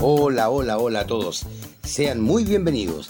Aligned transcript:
Hola, 0.00 0.48
hola, 0.48 0.78
hola 0.78 1.00
a 1.00 1.06
todos. 1.08 1.44
Sean 1.82 2.20
muy 2.20 2.44
bienvenidos. 2.44 3.08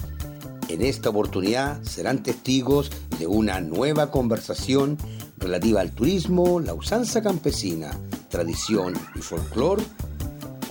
En 0.69 0.81
esta 0.81 1.09
oportunidad 1.09 1.79
serán 1.83 2.23
testigos 2.23 2.89
de 3.19 3.27
una 3.27 3.61
nueva 3.61 4.09
conversación 4.09 4.97
relativa 5.37 5.81
al 5.81 5.91
turismo, 5.91 6.59
la 6.59 6.73
usanza 6.73 7.21
campesina, 7.21 7.91
tradición 8.29 8.95
y 9.13 9.19
folclore 9.19 9.83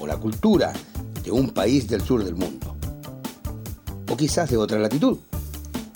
o 0.00 0.08
la 0.08 0.16
cultura 0.16 0.72
de 1.22 1.30
un 1.30 1.50
país 1.50 1.86
del 1.86 2.02
sur 2.02 2.24
del 2.24 2.34
mundo. 2.34 2.74
O 4.10 4.16
quizás 4.16 4.50
de 4.50 4.56
otra 4.56 4.80
latitud. 4.80 5.18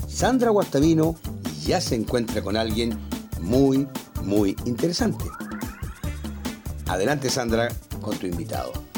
Sandra 0.07 0.51
Guastavino 0.51 1.17
ya 1.65 1.81
se 1.81 1.97
encuentra 1.97 2.43
con 2.43 2.57
alguien 2.57 2.97
muy, 3.41 3.89
muy 4.23 4.55
interesante. 4.67 5.25
Adelante 6.87 7.29
Sandra 7.29 7.71
con 8.01 8.17
tu 8.19 8.29
invitado. 8.29 8.92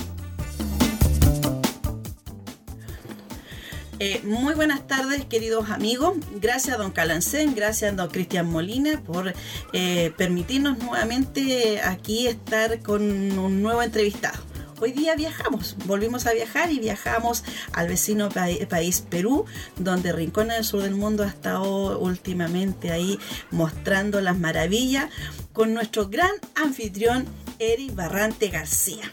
Eh, 4.00 4.20
muy 4.24 4.54
buenas 4.54 4.86
tardes, 4.88 5.24
queridos 5.24 5.70
amigos. 5.70 6.16
Gracias 6.40 6.74
a 6.74 6.78
don 6.78 6.90
Calancén, 6.90 7.54
gracias 7.54 7.92
a 7.92 7.94
don 7.94 8.10
Cristian 8.10 8.50
Molina 8.50 9.00
por 9.00 9.32
eh, 9.72 10.12
permitirnos 10.16 10.78
nuevamente 10.78 11.80
aquí 11.80 12.26
estar 12.26 12.80
con 12.80 13.02
un 13.38 13.62
nuevo 13.62 13.82
entrevistado. 13.82 14.42
Hoy 14.80 14.90
día 14.90 15.14
viajamos, 15.14 15.76
volvimos 15.86 16.26
a 16.26 16.32
viajar 16.32 16.72
y 16.72 16.80
viajamos 16.80 17.44
al 17.72 17.86
vecino 17.86 18.30
país 18.30 19.04
Perú, 19.08 19.44
donde 19.76 20.12
Rincones 20.12 20.56
del 20.56 20.64
Sur 20.64 20.82
del 20.82 20.96
Mundo 20.96 21.22
ha 21.22 21.28
estado 21.28 22.00
últimamente 22.00 22.90
ahí 22.90 23.16
mostrando 23.52 24.20
las 24.20 24.36
maravillas 24.36 25.08
con 25.52 25.72
nuestro 25.72 26.08
gran 26.08 26.32
anfitrión 26.56 27.26
Eric 27.60 27.94
Barrante 27.94 28.48
García. 28.48 29.08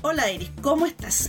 Hola 0.00 0.30
Eric, 0.30 0.50
¿cómo 0.62 0.86
estás? 0.86 1.28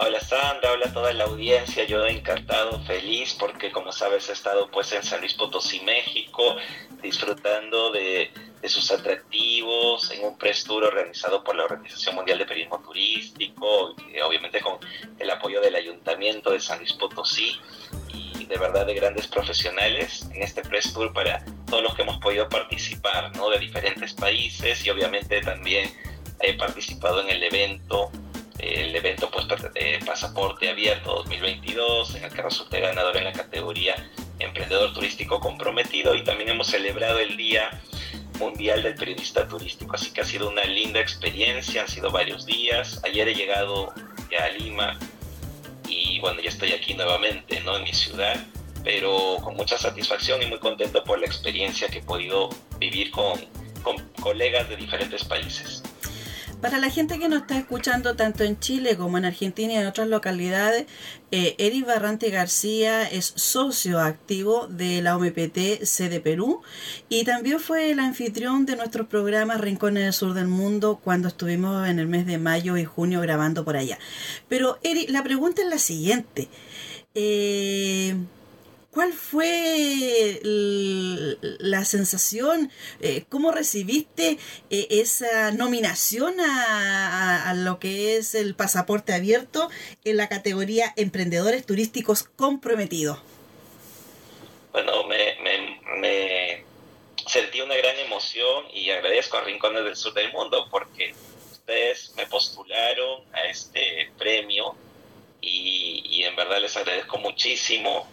Hola 0.00 0.20
Sandra, 0.20 0.70
hola 0.70 0.92
toda 0.92 1.12
la 1.12 1.24
audiencia, 1.24 1.82
yo 1.82 2.06
encantado, 2.06 2.80
feliz 2.84 3.34
porque 3.34 3.72
como 3.72 3.90
sabes 3.90 4.28
he 4.28 4.32
estado 4.32 4.70
pues 4.70 4.92
en 4.92 5.02
San 5.02 5.18
Luis 5.18 5.34
Potosí, 5.34 5.80
México, 5.80 6.54
disfrutando 7.02 7.90
de, 7.90 8.30
sus 8.68 8.92
atractivos 8.92 10.12
en 10.12 10.24
un 10.24 10.38
press 10.38 10.62
tour 10.62 10.84
organizado 10.84 11.42
por 11.42 11.56
la 11.56 11.64
Organización 11.64 12.14
Mundial 12.14 12.38
de 12.38 12.46
Periodismo 12.46 12.80
Turístico, 12.80 13.96
y 14.14 14.20
obviamente 14.20 14.60
con 14.60 14.78
el 15.18 15.30
apoyo 15.30 15.60
del 15.60 15.74
Ayuntamiento 15.74 16.50
de 16.52 16.60
San 16.60 16.78
Luis 16.78 16.92
Potosí 16.92 17.58
y 18.14 18.44
de 18.44 18.56
verdad 18.56 18.86
de 18.86 18.94
grandes 18.94 19.26
profesionales 19.26 20.28
en 20.32 20.44
este 20.44 20.62
press 20.62 20.94
tour 20.94 21.12
para 21.12 21.44
todos 21.66 21.82
los 21.82 21.96
que 21.96 22.02
hemos 22.02 22.18
podido 22.18 22.48
participar, 22.48 23.34
¿no? 23.34 23.50
De 23.50 23.58
diferentes 23.58 24.14
países 24.14 24.86
y 24.86 24.90
obviamente 24.90 25.40
también 25.40 25.92
he 26.40 26.54
participado 26.54 27.20
en 27.22 27.30
el 27.30 27.42
evento 27.42 28.12
el 28.58 28.94
evento 28.94 29.30
pues 29.30 29.46
eh, 29.74 30.00
Pasaporte 30.04 30.68
Abierto 30.68 31.14
2022, 31.16 32.16
en 32.16 32.24
el 32.24 32.32
que 32.32 32.42
resulté 32.42 32.80
ganador 32.80 33.16
en 33.16 33.24
la 33.24 33.32
categoría 33.32 33.94
Emprendedor 34.38 34.92
Turístico 34.92 35.40
Comprometido 35.40 36.14
y 36.14 36.24
también 36.24 36.50
hemos 36.50 36.68
celebrado 36.68 37.18
el 37.18 37.36
Día 37.36 37.70
Mundial 38.38 38.82
del 38.82 38.94
Periodista 38.94 39.48
Turístico, 39.48 39.94
así 39.94 40.12
que 40.12 40.20
ha 40.20 40.24
sido 40.24 40.48
una 40.48 40.64
linda 40.64 41.00
experiencia, 41.00 41.82
han 41.82 41.88
sido 41.88 42.10
varios 42.10 42.46
días, 42.46 43.00
ayer 43.04 43.28
he 43.28 43.34
llegado 43.34 43.92
ya 44.30 44.44
a 44.44 44.48
Lima 44.50 44.98
y 45.88 46.20
bueno, 46.20 46.40
ya 46.40 46.50
estoy 46.50 46.72
aquí 46.72 46.94
nuevamente, 46.94 47.60
¿no? 47.60 47.76
En 47.76 47.84
mi 47.84 47.92
ciudad, 47.92 48.36
pero 48.84 49.38
con 49.42 49.54
mucha 49.56 49.78
satisfacción 49.78 50.42
y 50.42 50.46
muy 50.46 50.58
contento 50.58 51.02
por 51.02 51.18
la 51.18 51.26
experiencia 51.26 51.88
que 51.88 51.98
he 51.98 52.02
podido 52.02 52.50
vivir 52.78 53.10
con, 53.10 53.40
con 53.82 53.96
colegas 54.20 54.68
de 54.68 54.76
diferentes 54.76 55.24
países. 55.24 55.82
Para 56.60 56.78
la 56.78 56.90
gente 56.90 57.20
que 57.20 57.28
nos 57.28 57.42
está 57.42 57.56
escuchando 57.56 58.16
tanto 58.16 58.42
en 58.42 58.58
Chile 58.58 58.96
como 58.96 59.16
en 59.16 59.24
Argentina 59.24 59.74
y 59.74 59.76
en 59.76 59.86
otras 59.86 60.08
localidades, 60.08 60.86
eh, 61.30 61.54
Eric 61.58 61.86
Barrante 61.86 62.30
García 62.30 63.04
es 63.04 63.32
socio 63.36 64.00
activo 64.00 64.66
de 64.66 65.00
la 65.00 65.16
OMPT 65.16 65.84
C 65.84 66.20
Perú 66.20 66.62
y 67.08 67.22
también 67.22 67.60
fue 67.60 67.92
el 67.92 68.00
anfitrión 68.00 68.66
de 68.66 68.74
nuestros 68.74 69.06
programas 69.06 69.60
Rincones 69.60 70.02
del 70.02 70.12
Sur 70.12 70.34
del 70.34 70.48
Mundo 70.48 70.98
cuando 71.02 71.28
estuvimos 71.28 71.86
en 71.88 72.00
el 72.00 72.08
mes 72.08 72.26
de 72.26 72.38
mayo 72.38 72.76
y 72.76 72.84
junio 72.84 73.20
grabando 73.20 73.64
por 73.64 73.76
allá. 73.76 73.98
Pero 74.48 74.80
Eric, 74.82 75.10
la 75.10 75.22
pregunta 75.22 75.62
es 75.62 75.68
la 75.68 75.78
siguiente. 75.78 76.48
Eh, 77.14 78.16
¿Cuál 78.90 79.12
fue 79.12 80.40
la 80.42 81.84
sensación? 81.84 82.72
Eh, 83.00 83.24
¿Cómo 83.28 83.52
recibiste 83.52 84.38
eh, 84.70 84.86
esa 84.90 85.52
nominación 85.52 86.40
a, 86.40 87.52
lo 87.54 87.78
que 87.78 88.16
es 88.16 88.34
el 88.34 88.54
pasaporte 88.54 89.12
abierto 89.12 89.68
en 90.04 90.16
la 90.16 90.28
categoría 90.28 90.94
Emprendedores 90.96 91.66
Turísticos 91.66 92.22
Comprometidos? 92.22 93.18
Bueno, 94.72 95.04
me, 95.04 96.64
sentí 97.26 97.60
una 97.60 97.76
gran 97.76 97.98
emoción 97.98 98.64
y 98.72 98.88
agradezco 98.90 99.36
a 99.36 99.42
Rincones 99.42 99.84
del 99.84 99.96
Sur 99.96 100.14
del 100.14 100.32
Mundo 100.32 100.66
porque 100.70 101.14
ustedes 101.52 102.14
me 102.16 102.26
postularon 102.26 103.22
a 103.34 103.44
este 103.44 104.10
premio 104.16 104.74
y, 105.42 106.02
y 106.06 106.24
en 106.24 106.34
verdad 106.36 106.58
les 106.60 106.74
agradezco 106.76 107.18
muchísimo 107.18 108.08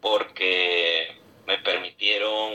porque 0.00 1.16
me 1.46 1.58
permitieron, 1.58 2.54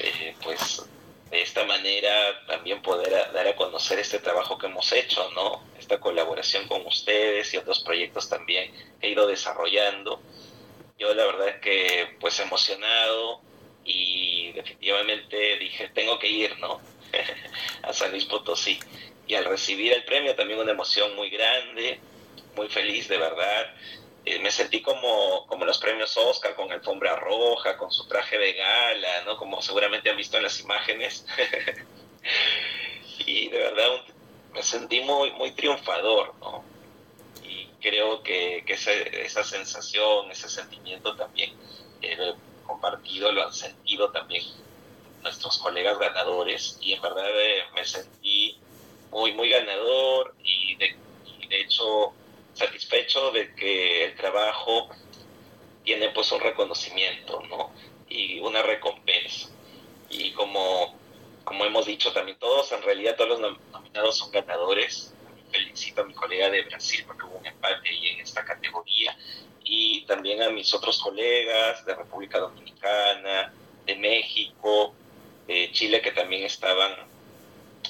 eh, 0.00 0.34
pues, 0.42 0.84
de 1.30 1.42
esta 1.42 1.64
manera 1.64 2.46
también 2.46 2.80
poder 2.82 3.10
dar 3.32 3.46
a 3.46 3.56
conocer 3.56 3.98
este 3.98 4.18
trabajo 4.18 4.56
que 4.58 4.66
hemos 4.66 4.92
hecho, 4.92 5.30
¿no? 5.32 5.64
Esta 5.78 5.98
colaboración 5.98 6.68
con 6.68 6.86
ustedes 6.86 7.52
y 7.54 7.56
otros 7.56 7.80
proyectos 7.82 8.28
también 8.28 8.72
he 9.00 9.10
ido 9.10 9.26
desarrollando. 9.26 10.20
Yo 10.98 11.12
la 11.14 11.26
verdad 11.26 11.48
es 11.48 11.60
que, 11.60 12.16
pues, 12.20 12.38
emocionado 12.40 13.40
y 13.84 14.52
definitivamente 14.52 15.58
dije, 15.58 15.88
tengo 15.88 16.18
que 16.18 16.28
ir, 16.28 16.58
¿no? 16.58 16.80
a 17.82 17.92
San 17.92 18.10
Luis 18.10 18.24
Potosí. 18.24 18.78
Y 19.26 19.34
al 19.34 19.44
recibir 19.44 19.92
el 19.92 20.04
premio 20.04 20.34
también 20.34 20.60
una 20.60 20.72
emoción 20.72 21.14
muy 21.16 21.30
grande, 21.30 21.98
muy 22.56 22.68
feliz 22.68 23.08
de 23.08 23.18
verdad. 23.18 23.74
Eh, 24.26 24.38
me 24.38 24.50
sentí 24.50 24.80
como, 24.80 25.46
como 25.46 25.66
los 25.66 25.78
premios 25.78 26.16
Oscar, 26.16 26.54
con 26.54 26.72
alfombra 26.72 27.14
roja, 27.16 27.76
con 27.76 27.92
su 27.92 28.06
traje 28.06 28.38
de 28.38 28.54
gala, 28.54 29.22
¿no? 29.26 29.36
Como 29.36 29.60
seguramente 29.60 30.08
han 30.08 30.16
visto 30.16 30.38
en 30.38 30.44
las 30.44 30.60
imágenes. 30.60 31.26
y 33.26 33.48
de 33.48 33.58
verdad 33.58 34.00
me 34.52 34.62
sentí 34.62 35.00
muy, 35.00 35.30
muy 35.32 35.50
triunfador, 35.52 36.34
¿no? 36.40 36.64
Y 37.42 37.66
creo 37.82 38.22
que, 38.22 38.64
que 38.66 38.72
esa, 38.72 39.44
sensación, 39.44 40.30
ese 40.30 40.48
sentimiento 40.48 41.14
también 41.16 41.52
he 42.00 42.16
compartido, 42.66 43.30
lo 43.30 43.44
han 43.44 43.52
sentido 43.52 44.10
también 44.10 44.42
nuestros 45.22 45.58
colegas 45.58 45.98
ganadores 45.98 46.78
y 46.80 46.92
en 46.92 47.02
verdad 47.02 47.28
eh, 47.28 47.64
me 47.74 47.84
sentí 47.84 48.58
muy, 49.10 49.32
muy 49.32 49.50
ganador 49.50 50.34
y 50.42 50.76
de 50.76 50.96
hecho 51.60 52.14
satisfecho 52.54 53.30
de 53.32 53.54
que 53.54 54.04
el 54.04 54.14
trabajo 54.14 54.88
tiene 55.84 56.08
pues 56.10 56.32
un 56.32 56.40
reconocimiento, 56.40 57.42
¿no? 57.48 57.72
Y 58.08 58.40
una 58.40 58.62
recompensa. 58.62 59.50
Y 60.08 60.32
como, 60.32 60.96
como 61.44 61.64
hemos 61.64 61.86
dicho 61.86 62.12
también 62.12 62.38
todos, 62.38 62.72
en 62.72 62.82
realidad 62.82 63.16
todos 63.16 63.38
los 63.38 63.58
nominados 63.72 64.16
son 64.16 64.30
ganadores. 64.30 65.12
Felicito 65.50 66.00
a 66.02 66.04
mi 66.04 66.14
colega 66.14 66.50
de 66.50 66.62
Brasil 66.62 67.04
porque 67.06 67.24
hubo 67.26 67.38
un 67.38 67.46
empate 67.46 67.88
ahí 67.88 68.08
en 68.08 68.20
esta 68.20 68.44
categoría. 68.44 69.16
Y 69.64 70.02
también 70.06 70.42
a 70.42 70.50
mis 70.50 70.72
otros 70.74 71.00
colegas 71.00 71.84
de 71.84 71.94
República 71.94 72.38
Dominicana, 72.38 73.52
de 73.86 73.96
México, 73.96 74.94
de 75.46 75.70
Chile 75.72 76.00
que 76.00 76.12
también 76.12 76.44
estaban 76.44 76.92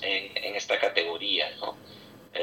en, 0.02 0.36
en 0.36 0.56
esta 0.56 0.78
categoría, 0.78 1.50
¿no? 1.56 1.76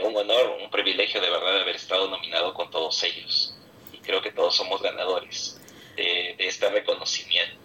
Un 0.04 0.16
honor, 0.16 0.58
un 0.62 0.70
privilegio 0.70 1.22
de 1.22 1.30
verdad 1.30 1.54
de 1.54 1.62
haber 1.62 1.76
estado 1.76 2.10
nominado 2.10 2.54
con 2.54 2.70
todos 2.70 3.04
ellos. 3.04 3.56
Y 3.94 3.98
creo 3.98 4.22
que 4.22 4.32
todos 4.32 4.56
somos 4.56 4.82
ganadores 4.82 5.60
de, 5.96 6.36
este 6.40 6.70
reconocimiento. 6.70 7.56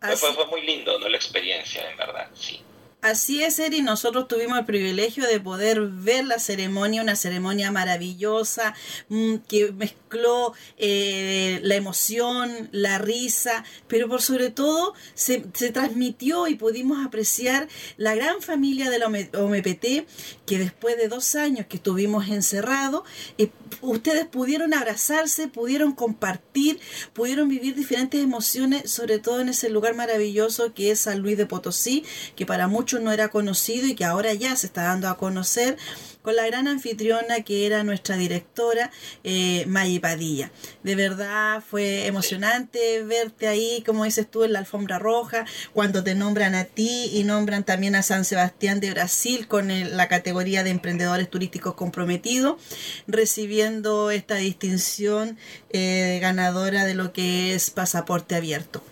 Fue, 0.00 0.16
fue, 0.16 0.46
muy 0.46 0.62
lindo, 0.62 0.98
¿no? 0.98 1.08
La 1.08 1.16
experiencia, 1.16 1.88
en 1.88 1.96
verdad, 1.96 2.28
sí. 2.34 2.60
Así 3.02 3.42
es, 3.42 3.58
Eri, 3.58 3.82
nosotros 3.82 4.28
tuvimos 4.28 4.56
el 4.56 4.64
privilegio 4.64 5.26
de 5.26 5.40
poder 5.40 5.80
ver 5.80 6.24
la 6.24 6.38
ceremonia, 6.38 7.02
una 7.02 7.16
ceremonia 7.16 7.72
maravillosa 7.72 8.76
mm, 9.08 9.38
que 9.48 9.72
mezcló 9.72 10.54
eh, 10.78 11.58
la 11.64 11.74
emoción, 11.74 12.68
la 12.70 12.98
risa, 12.98 13.64
pero 13.88 14.08
por 14.08 14.22
sobre 14.22 14.50
todo 14.50 14.94
se, 15.14 15.40
transmitió 15.40 16.46
y 16.46 16.54
pudimos 16.54 17.04
apreciar 17.04 17.66
la 17.96 18.14
gran 18.14 18.40
familia 18.40 18.88
de 18.88 19.00
la 19.00 19.08
OMPT 19.08 20.06
que 20.46 20.58
después 20.58 20.96
de 20.96 21.08
dos 21.08 21.34
años 21.34 21.66
que 21.66 21.78
estuvimos 21.78 22.28
encerrados, 22.28 23.02
eh, 23.36 23.50
ustedes 23.80 24.26
pudieron 24.26 24.74
abrazarse, 24.74 25.48
pudieron 25.48 25.90
compartir, 25.90 26.78
pudieron 27.14 27.48
vivir 27.48 27.74
diferentes 27.74 28.22
emociones, 28.22 28.92
sobre 28.92 29.18
todo 29.18 29.40
en 29.40 29.48
ese 29.48 29.70
lugar 29.70 29.96
maravilloso 29.96 30.72
que 30.72 30.92
es 30.92 31.00
San 31.00 31.18
Luis 31.18 31.36
de 31.36 31.46
Potosí, 31.46 32.04
que 32.36 32.46
para 32.46 32.68
muchos 32.68 32.91
mucho 32.92 33.04
no 33.04 33.12
era 33.12 33.28
conocido 33.28 33.86
y 33.86 33.94
que 33.94 34.04
ahora 34.04 34.34
ya 34.34 34.54
se 34.56 34.66
está 34.66 34.82
dando 34.82 35.08
a 35.08 35.16
conocer 35.16 35.76
con 36.20 36.36
la 36.36 36.46
gran 36.46 36.68
anfitriona 36.68 37.42
que 37.42 37.66
era 37.66 37.82
nuestra 37.84 38.16
directora, 38.16 38.90
eh, 39.24 39.64
Maggie 39.66 39.98
Padilla. 39.98 40.52
De 40.82 40.94
verdad 40.94 41.62
fue 41.68 42.06
emocionante 42.06 43.02
verte 43.02 43.48
ahí, 43.48 43.82
como 43.84 44.04
dices 44.04 44.30
tú, 44.30 44.44
en 44.44 44.52
la 44.52 44.60
alfombra 44.60 44.98
roja, 44.98 45.46
cuando 45.72 46.04
te 46.04 46.14
nombran 46.14 46.54
a 46.54 46.64
ti 46.64 47.10
y 47.12 47.24
nombran 47.24 47.64
también 47.64 47.96
a 47.96 48.02
San 48.02 48.24
Sebastián 48.24 48.78
de 48.78 48.90
Brasil 48.90 49.48
con 49.48 49.68
la 49.96 50.08
categoría 50.08 50.62
de 50.62 50.70
emprendedores 50.70 51.28
turísticos 51.28 51.74
comprometidos, 51.74 52.60
recibiendo 53.08 54.10
esta 54.10 54.36
distinción 54.36 55.38
eh, 55.70 56.18
ganadora 56.20 56.84
de 56.84 56.94
lo 56.94 57.12
que 57.12 57.54
es 57.54 57.70
pasaporte 57.70 58.36
abierto. 58.36 58.84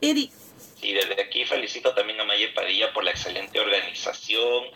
Eri. 0.00 0.30
Y 0.86 0.92
desde 0.92 1.20
aquí 1.20 1.44
felicito 1.44 1.92
también 1.94 2.20
a 2.20 2.24
Maye 2.24 2.50
Padilla 2.50 2.92
por 2.92 3.02
la 3.02 3.10
excelente 3.10 3.58
organización 3.58 4.66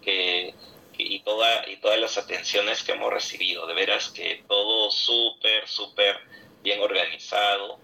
que, 0.00 0.54
y, 0.96 1.18
toda, 1.24 1.68
y 1.68 1.78
todas 1.78 1.98
las 1.98 2.16
atenciones 2.16 2.84
que 2.84 2.92
hemos 2.92 3.12
recibido. 3.12 3.66
De 3.66 3.74
veras 3.74 4.10
que 4.10 4.44
todo 4.46 4.92
súper, 4.92 5.66
súper 5.66 6.20
bien 6.62 6.80
organizado. 6.80 7.80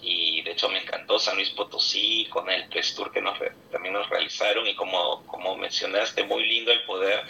Y 0.00 0.40
de 0.40 0.52
hecho 0.52 0.70
me 0.70 0.78
encantó 0.78 1.18
San 1.18 1.36
Luis 1.36 1.50
Potosí 1.50 2.26
con 2.30 2.48
el 2.48 2.66
press 2.70 2.94
tour 2.94 3.12
que 3.12 3.20
nos, 3.20 3.38
también 3.70 3.92
nos 3.92 4.08
realizaron. 4.08 4.66
Y 4.66 4.74
como, 4.74 5.26
como 5.26 5.54
mencionaste, 5.54 6.24
muy 6.24 6.48
lindo 6.48 6.72
el 6.72 6.82
poder 6.84 7.24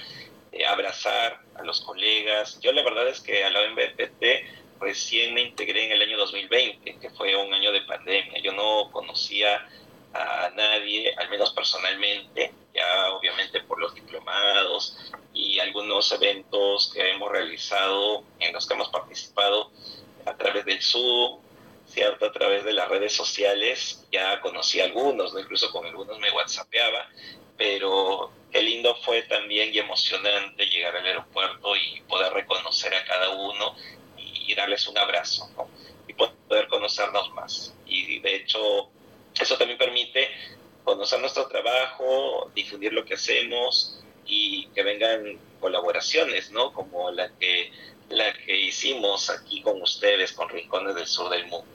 eh, 0.53 0.65
abrazar 0.65 1.41
a 1.57 1.65
los 1.65 1.81
colegas. 1.81 2.61
Yo 2.61 2.71
la 2.71 2.85
verdad 2.85 3.09
es 3.09 3.21
que 3.21 3.43
a 3.43 3.51
la 3.51 3.63
OMBPT 3.63 4.79
recién 4.81 5.35
me 5.35 5.41
integré 5.41 5.87
en 5.87 5.93
el 5.93 6.03
año 6.03 6.19
2020, 6.19 6.99
que 7.01 7.11
fue 7.11 7.35
un 7.35 7.53
año 7.53 7.73
de 7.73 7.81
pandemia. 7.81 8.41
Yo 8.41 8.53
no 8.53 8.93
conocía 8.93 9.67
a 10.15 10.51
nadie, 10.55 11.15
al 11.17 11.29
menos 11.29 11.53
personalmente, 11.53 12.53
ya 12.75 13.13
obviamente 13.13 13.61
por 13.63 13.79
los 13.81 13.95
diplomados 13.95 14.97
y 15.35 15.59
algunos 15.61 16.11
eventos 16.13 16.91
que 16.93 17.11
hemos 17.11 17.31
realizado, 17.31 18.25
en 18.41 18.53
los 18.53 18.67
que 18.67 18.75
hemos 18.75 18.89
participado 18.89 19.71
a 20.27 20.37
través 20.37 20.65
del 20.65 20.81
Zoom, 20.83 21.41
¿cierto? 21.87 22.27
A 22.27 22.33
través 22.33 22.65
de 22.65 22.73
las 22.73 22.89
redes 22.89 23.13
sociales, 23.13 24.07
ya 24.11 24.41
conocí 24.41 24.81
a 24.81 24.85
algunos, 24.85 25.33
¿no? 25.33 25.41
incluso 25.41 25.71
con 25.71 25.87
algunos 25.87 26.19
me 26.19 26.31
whatsappeaba, 26.31 27.09
pero 27.57 28.31
qué 28.53 28.63
lindo 28.63 28.95
fue 28.97 29.23
también 29.23 29.75
y 29.75 29.79
emocionante 29.79 30.67
llegar 30.67 30.97
al 30.97 31.07
aeropuerto 31.07 31.77
y 31.77 32.01
poder 32.03 32.33
reconocer 32.33 32.95
a 32.95 33.05
cada 33.05 33.31
uno 33.31 33.75
y 34.17 34.55
darles 34.55 34.87
un 34.87 34.97
abrazo, 34.97 35.51
¿no? 35.57 35.69
Y 36.07 36.15
poder 36.15 36.69
conocernos 36.69 37.31
más. 37.35 37.75
Y 37.87 38.21
de 38.21 38.37
hecho, 38.37 38.91
eso 39.41 39.57
también 39.57 39.79
permite 39.79 40.29
conocer 40.85 41.21
nuestro 41.21 41.47
trabajo, 41.49 42.51
difundir 42.55 42.93
lo 42.93 43.05
que 43.05 43.15
hacemos 43.15 44.01
y 44.27 44.67
que 44.69 44.83
vengan 44.83 45.39
colaboraciones, 45.61 46.51
¿no? 46.51 46.73
Como 46.73 47.11
la 47.11 47.31
que, 47.39 47.71
la 48.09 48.33
que 48.33 48.57
hicimos 48.57 49.31
aquí 49.31 49.61
con 49.63 49.81
ustedes, 49.83 50.33
con 50.33 50.49
Rincones 50.49 50.95
del 50.95 51.07
Sur 51.07 51.31
del 51.31 51.47
Mundo. 51.47 51.67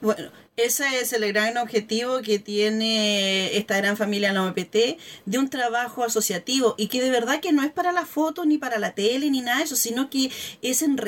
Bueno, 0.00 0.30
ese 0.56 1.00
es 1.00 1.12
el 1.12 1.30
gran 1.34 1.58
objetivo 1.58 2.22
que 2.22 2.38
tiene 2.38 3.58
esta 3.58 3.76
gran 3.76 3.98
familia 3.98 4.32
la 4.32 4.46
OPT 4.46 4.98
de 5.26 5.38
un 5.38 5.50
trabajo 5.50 6.02
asociativo 6.02 6.74
y 6.78 6.86
que 6.86 7.02
de 7.02 7.10
verdad 7.10 7.40
que 7.40 7.52
no 7.52 7.62
es 7.62 7.70
para 7.70 7.92
la 7.92 8.06
foto 8.06 8.46
ni 8.46 8.56
para 8.56 8.78
la 8.78 8.94
tele 8.94 9.30
ni 9.30 9.42
nada 9.42 9.58
de 9.58 9.64
eso, 9.64 9.76
sino 9.76 10.08
que 10.08 10.30
es, 10.62 10.80
en 10.80 10.98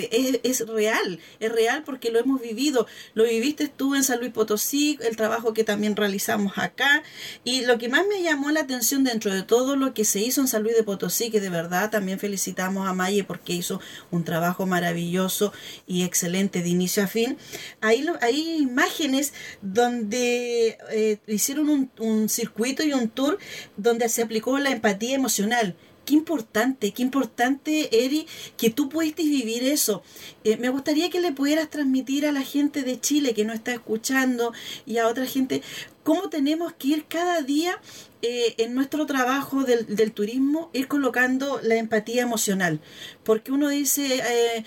es, 0.42 0.66
real, 0.66 1.18
es 1.40 1.50
real 1.50 1.82
porque 1.82 2.10
lo 2.10 2.18
hemos 2.18 2.42
vivido. 2.42 2.86
Lo 3.14 3.24
viviste 3.24 3.68
tú 3.68 3.94
en 3.94 4.04
San 4.04 4.20
Luis 4.20 4.32
Potosí, 4.32 4.98
el 5.00 5.16
trabajo 5.16 5.54
que 5.54 5.64
también 5.64 5.96
realizamos 5.96 6.58
acá 6.58 7.02
y 7.42 7.64
lo 7.64 7.78
que 7.78 7.88
más 7.88 8.06
me 8.06 8.22
llamó 8.22 8.50
la 8.50 8.60
atención 8.60 9.02
dentro 9.02 9.32
de 9.32 9.44
todo 9.44 9.76
lo 9.76 9.94
que 9.94 10.04
se 10.04 10.20
hizo 10.20 10.42
en 10.42 10.48
San 10.48 10.62
Luis 10.62 10.76
de 10.76 10.82
Potosí, 10.82 11.30
que 11.30 11.40
de 11.40 11.48
verdad 11.48 11.90
también 11.90 12.18
felicitamos 12.18 12.86
a 12.86 12.92
Maye 12.92 13.24
porque 13.24 13.54
hizo 13.54 13.80
un 14.10 14.24
trabajo 14.24 14.66
maravilloso 14.66 15.54
y 15.86 16.02
excelente 16.02 16.60
de 16.60 16.68
inicio 16.68 17.02
a 17.02 17.06
fin. 17.06 17.38
Ahí 17.80 18.06
hay 18.20 18.58
imágenes 18.58 19.32
donde 19.62 20.79
eh, 20.90 21.19
hicieron 21.26 21.69
un, 21.69 21.90
un 21.99 22.29
circuito 22.29 22.82
y 22.82 22.93
un 22.93 23.08
tour 23.08 23.38
donde 23.76 24.08
se 24.08 24.23
aplicó 24.23 24.58
la 24.58 24.70
empatía 24.70 25.14
emocional 25.14 25.76
qué 26.08 26.14
importante, 26.14 26.93
qué 26.93 27.02
importante, 27.02 28.05
Eri, 28.06 28.26
que 28.56 28.70
tú 28.70 28.88
pudiste 28.88 29.25
vivir 29.25 29.62
eso. 29.64 30.02
Eh, 30.43 30.56
me 30.56 30.70
gustaría 30.70 31.11
que 31.11 31.20
le 31.20 31.32
pudieras 31.32 31.69
transmitir 31.69 32.25
a 32.25 32.32
la 32.32 32.40
gente 32.40 32.82
de 32.82 32.99
Chile 32.99 33.35
que 33.35 33.44
no 33.44 33.52
está 33.52 33.75
escuchando 33.75 34.55
y 34.87 34.96
a 34.96 35.06
otra 35.06 35.26
gente 35.26 35.61
cómo 36.08 36.31
tenemos 36.31 36.72
que 36.72 36.88
ir 36.88 37.05
cada 37.05 37.43
día 37.43 37.78
eh, 38.22 38.55
en 38.56 38.75
nuestro 38.75 39.05
trabajo 39.05 39.64
del, 39.64 39.94
del, 39.94 40.12
turismo, 40.12 40.70
ir 40.72 40.88
colocando 40.88 41.60
la 41.62 41.75
empatía 41.75 42.22
emocional. 42.22 42.81
Porque 43.25 43.52
uno 43.52 43.69
dice, 43.69 44.22
eh, 44.26 44.64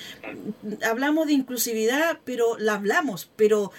hablamos 0.85 1.25
de 1.25 1.33
inclusividad, 1.33 2.19
pero 2.25 2.59
la 2.59 2.75
hablamos, 2.75 3.31
pero 3.37 3.71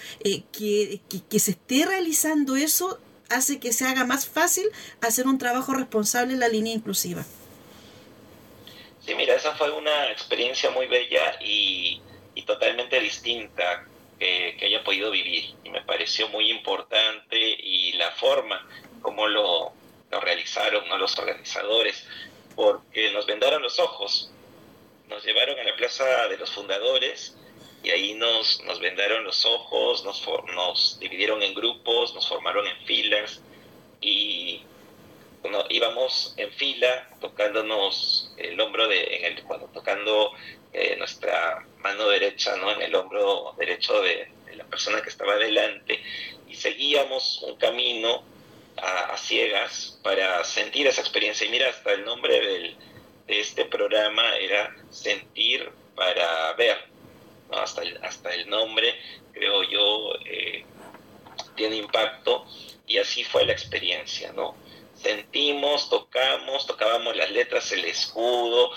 que, 0.51 0.99
que 1.07 1.39
se 1.39 1.51
esté 1.51 1.85
realizando 1.85 2.57
eso 2.57 2.99
hace 3.29 3.61
que 3.61 3.71
se 3.71 3.85
haga 3.85 4.03
más 4.03 4.27
fácil 4.27 4.65
hacer 4.99 5.25
un 5.25 5.37
trabajo 5.37 5.73
responsable 5.73 6.33
en 6.33 6.41
la 6.41 6.49
línea 6.49 6.73
inclusiva. 6.73 7.23
Sí, 9.05 9.15
mira, 9.15 9.35
esa 9.35 9.55
fue 9.55 9.71
una 9.71 10.11
experiencia 10.11 10.69
muy 10.71 10.87
bella 10.87 11.39
y, 11.39 12.01
totalmente 12.45 12.99
distinta 12.99 13.85
que, 14.57 14.65
haya 14.65 14.83
podido 14.83 15.11
vivir. 15.11 15.55
Y 15.63 15.69
me 15.69 15.81
pareció 15.81 16.27
muy 16.29 16.49
importante 16.51 17.37
y 17.37 17.93
la 17.93 18.11
forma 18.11 18.65
como 19.01 19.27
lo, 19.27 19.73
realizaron 20.21 20.83
los 20.99 21.17
organizadores, 21.17 22.05
porque 22.55 23.11
nos 23.11 23.25
vendaron 23.25 23.61
los 23.61 23.79
ojos, 23.79 24.31
nos 25.09 25.25
llevaron 25.25 25.59
a 25.59 25.63
la 25.63 25.75
Plaza 25.75 26.27
de 26.27 26.37
los 26.37 26.51
Fundadores 26.51 27.35
y 27.83 27.89
ahí 27.89 28.13
nos, 28.13 28.61
nos 28.63 28.79
vendaron 28.79 29.23
los 29.23 29.43
ojos, 29.45 30.05
nos, 30.05 30.23
nos 30.53 30.99
dividieron 30.99 31.41
en 31.41 31.53
grupos, 31.53 32.13
nos 32.13 32.27
formaron 32.29 32.67
en 32.67 32.77
filas 32.85 33.41
y 33.99 34.61
íbamos 35.69 36.33
en 36.37 36.51
fila 36.53 37.09
tocándonos 37.19 38.33
el 38.37 38.59
hombro 38.61 38.87
de, 38.87 39.17
en 39.17 39.25
el, 39.25 39.43
cuando 39.43 39.67
tocando 39.67 40.31
eh, 40.73 40.95
nuestra 40.97 41.65
mano 41.79 42.07
derecha 42.07 42.55
¿no? 42.57 42.71
en 42.71 42.81
el 42.81 42.95
hombro 42.95 43.53
derecho 43.57 44.01
de, 44.01 44.27
la 44.55 44.65
persona 44.65 45.01
que 45.01 45.09
estaba 45.09 45.35
delante 45.37 45.99
y 46.47 46.55
seguíamos 46.55 47.41
un 47.41 47.55
camino 47.55 48.23
a, 48.77 49.17
ciegas 49.17 49.99
para 50.03 50.43
sentir 50.43 50.85
esa 50.85 51.01
experiencia. 51.01 51.47
Y 51.47 51.49
mira, 51.49 51.69
hasta 51.69 51.91
el 51.93 52.05
nombre 52.05 52.39
del, 52.39 52.75
de 53.25 53.39
este 53.39 53.65
programa 53.65 54.35
era 54.37 54.75
Sentir 54.91 55.71
para 55.95 56.53
Ver. 56.53 56.77
¿no? 57.49 57.57
Hasta, 57.57 57.81
el, 57.81 57.97
hasta 58.03 58.31
el 58.33 58.47
nombre, 58.47 58.95
creo 59.31 59.63
yo, 59.63 60.13
eh, 60.25 60.63
tiene 61.55 61.77
impacto 61.77 62.45
y 62.85 62.99
así 62.99 63.23
fue 63.23 63.45
la 63.45 63.53
experiencia, 63.53 64.31
¿no? 64.33 64.55
sentimos, 65.03 65.89
tocamos, 65.89 66.65
tocábamos 66.65 67.15
las 67.15 67.29
letras, 67.31 67.71
el 67.71 67.85
escudo 67.85 68.71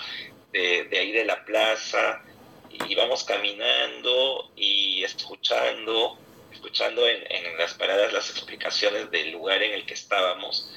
de, 0.51 0.87
ahí 0.91 1.11
de 1.11 1.25
la 1.25 1.43
plaza, 1.45 2.21
y 2.69 2.91
íbamos 2.91 3.23
caminando 3.23 4.51
y 4.55 5.03
escuchando, 5.03 6.17
escuchando 6.51 7.07
en, 7.07 7.23
en, 7.29 7.57
las 7.57 7.73
paradas 7.73 8.13
las 8.13 8.29
explicaciones 8.29 9.09
del 9.11 9.31
lugar 9.31 9.61
en 9.63 9.73
el 9.73 9.85
que 9.85 9.93
estábamos, 9.93 10.71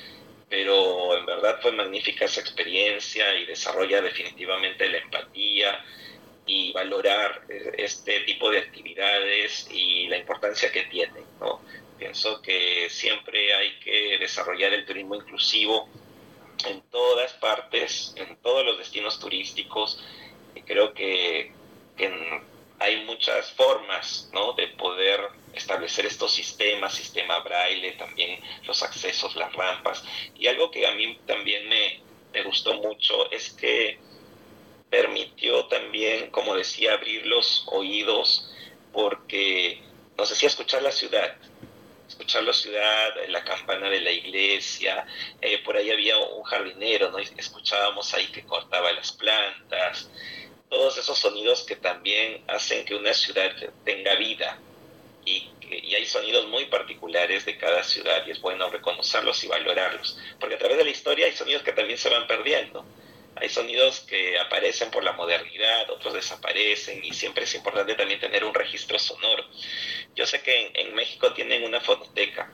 pero 0.48 1.16
en 1.16 1.26
verdad 1.26 1.60
fue 1.62 1.72
magnífica 1.72 2.24
esa 2.24 2.40
experiencia 2.40 3.34
y 3.36 3.46
desarrolla 3.46 4.02
definitivamente 4.02 4.88
la 4.88 4.98
empatía 4.98 5.84
y 6.46 6.72
valorar 6.72 7.42
este 7.78 8.20
tipo 8.20 8.50
de 8.50 8.58
actividades 8.58 9.68
y 9.70 10.08
la 10.08 10.16
importancia 10.16 10.72
que 10.72 10.82
tienen, 10.84 11.24
¿no? 11.38 11.60
Pienso 11.96 12.42
que 12.42 12.88
siempre 12.90 13.54
hay 13.54 13.78
que 13.78 14.18
desarrollar 14.18 14.72
el 14.72 14.84
turismo 14.84 15.14
inclusivo 15.14 15.88
en 16.66 16.82
todas 16.90 17.32
partes, 17.34 18.12
en 18.16 18.36
todos 18.36 18.64
los 18.64 18.78
destinos 18.78 19.18
turísticos. 19.18 20.02
Y 20.54 20.62
creo 20.62 20.92
que, 20.94 21.52
hay 22.78 23.04
muchas 23.04 23.52
formas 23.52 24.30
¿no? 24.32 24.54
de 24.54 24.68
poder 24.68 25.20
establecer 25.52 26.06
estos 26.06 26.32
sistemas, 26.32 26.94
sistema 26.94 27.40
braille, 27.40 27.92
también 27.92 28.40
los 28.64 28.82
accesos, 28.82 29.36
las 29.36 29.52
rampas. 29.52 30.02
Y 30.34 30.46
algo 30.46 30.70
que 30.70 30.86
a 30.86 30.92
mí 30.92 31.18
también 31.26 31.68
me, 31.68 32.00
me 32.32 32.42
gustó 32.42 32.74
mucho 32.74 33.30
es 33.30 33.50
que 33.50 33.98
permitió 34.88 35.66
también, 35.66 36.30
como 36.30 36.54
decía, 36.54 36.94
abrir 36.94 37.26
los 37.26 37.64
oídos 37.70 38.50
porque 38.92 39.82
nos 40.16 40.32
hacía 40.32 40.48
escuchar 40.48 40.82
la 40.82 40.92
ciudad, 40.92 41.36
escuchar 42.10 42.42
la 42.44 42.52
ciudad, 42.52 43.14
la 43.28 43.42
campana 43.42 43.88
de 43.88 44.00
la 44.00 44.10
iglesia, 44.10 45.06
eh, 45.40 45.62
por 45.64 45.76
ahí 45.76 45.90
había 45.90 46.18
un 46.18 46.42
jardinero, 46.42 47.10
¿no? 47.10 47.18
escuchábamos 47.18 48.12
ahí 48.14 48.26
que 48.26 48.44
cortaba 48.44 48.92
las 48.92 49.12
plantas, 49.12 50.10
todos 50.68 50.98
esos 50.98 51.18
sonidos 51.18 51.64
que 51.64 51.76
también 51.76 52.44
hacen 52.48 52.84
que 52.84 52.94
una 52.94 53.14
ciudad 53.14 53.50
tenga 53.84 54.14
vida 54.16 54.58
y 55.24 55.50
y 55.70 55.94
hay 55.94 56.06
sonidos 56.06 56.48
muy 56.48 56.66
particulares 56.66 57.44
de 57.44 57.56
cada 57.56 57.82
ciudad 57.84 58.26
y 58.26 58.32
es 58.32 58.40
bueno 58.40 58.68
reconocerlos 58.70 59.42
y 59.44 59.48
valorarlos, 59.48 60.18
porque 60.38 60.56
a 60.56 60.58
través 60.58 60.78
de 60.78 60.84
la 60.84 60.90
historia 60.90 61.26
hay 61.26 61.32
sonidos 61.32 61.62
que 61.62 61.72
también 61.72 61.98
se 61.98 62.08
van 62.08 62.26
perdiendo. 62.26 62.84
Hay 63.36 63.48
sonidos 63.48 64.00
que 64.00 64.38
aparecen 64.38 64.90
por 64.90 65.04
la 65.04 65.12
modernidad, 65.12 65.88
otros 65.90 66.14
desaparecen 66.14 67.04
y 67.04 67.12
siempre 67.14 67.44
es 67.44 67.54
importante 67.54 67.94
también 67.94 68.20
tener 68.20 68.44
un 68.44 68.54
registro 68.54 68.98
sonoro. 68.98 69.44
Yo 70.14 70.26
sé 70.26 70.42
que 70.42 70.72
en, 70.74 70.94
México 70.94 71.32
tienen 71.32 71.64
una 71.64 71.80
fonoteca 71.80 72.50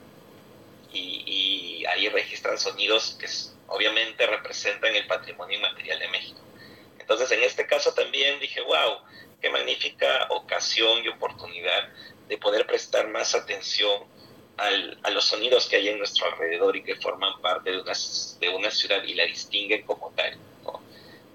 y, 0.92 1.23
y, 1.26 1.87
ahí 1.87 2.09
registran 2.09 2.59
sonidos 2.59 3.16
que 3.18 3.26
obviamente 3.68 4.26
representan 4.26 4.95
el 4.95 5.06
patrimonio 5.06 5.59
inmaterial 5.59 5.99
de 5.99 6.09
México. 6.09 6.40
Entonces 6.99 7.30
en 7.33 7.42
este 7.42 7.66
caso 7.66 7.92
también 7.95 8.38
dije, 8.38 8.61
wow, 8.61 8.99
qué 9.40 9.50
magnífica 9.50 10.26
ocasión 10.30 11.04
y 11.04 11.09
oportunidad 11.09 11.88
de 12.28 12.38
poder 12.38 12.66
prestar 12.66 13.09
más 13.09 13.35
atención 13.35 14.04
al, 14.56 14.99
a 15.02 15.11
los 15.11 15.25
sonidos 15.25 15.66
que 15.68 15.76
hay 15.76 15.88
en 15.88 15.99
nuestro 15.99 16.26
alrededor 16.26 16.76
y 16.76 16.83
que 16.83 16.97
forman 16.97 17.40
parte 17.40 17.71
de 17.71 17.80
una, 17.80 17.92
de 18.40 18.49
una 18.49 18.71
ciudad 18.71 19.02
y 19.04 19.14
la 19.14 19.25
distinguen 19.25 19.83
como 19.83 20.12
tal. 20.16 20.38